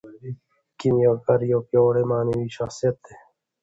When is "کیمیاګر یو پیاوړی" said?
0.79-2.03